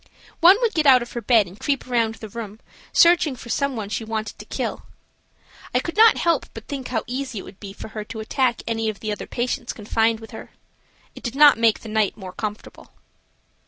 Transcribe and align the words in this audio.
One 0.39 0.57
would 0.61 0.73
get 0.73 0.87
out 0.87 1.03
of 1.03 1.11
her 1.11 1.21
bed 1.21 1.45
and 1.45 1.59
creep 1.59 1.85
around 1.85 2.15
the 2.15 2.29
room 2.29 2.59
searching 2.91 3.35
for 3.35 3.49
some 3.49 3.75
one 3.75 3.87
she 3.89 4.03
wanted 4.03 4.39
to 4.39 4.45
kill. 4.45 4.87
I 5.75 5.79
could 5.79 5.95
not 5.95 6.17
help 6.17 6.47
but 6.55 6.65
think 6.67 6.87
how 6.87 7.03
easy 7.05 7.37
it 7.37 7.43
would 7.43 7.59
be 7.59 7.71
for 7.71 7.89
her 7.89 8.03
to 8.05 8.19
attack 8.19 8.63
any 8.65 8.89
of 8.89 8.99
the 8.99 9.11
other 9.11 9.27
patients 9.27 9.73
confined 9.73 10.19
with 10.19 10.31
her. 10.31 10.49
It 11.13 11.21
did 11.21 11.35
not 11.35 11.59
make 11.59 11.81
the 11.81 11.87
night 11.89 12.17
more 12.17 12.33
comfortable. 12.33 12.93